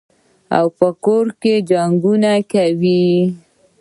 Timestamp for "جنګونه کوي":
1.69-3.05